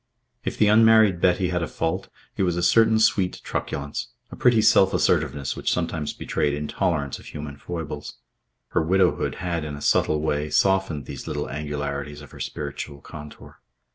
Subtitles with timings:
[0.43, 4.59] If the unmarried Betty had a fault, it was a certain sweet truculence, a pretty
[4.59, 8.15] self assertiveness which sometimes betrayed intolerance of human foibles.
[8.69, 13.61] Her widowhood had, in a subtle way, softened these little angularities of her spiritual contour.